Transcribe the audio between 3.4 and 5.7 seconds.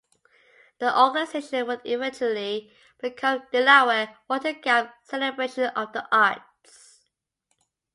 the Delaware Water Gap Celebration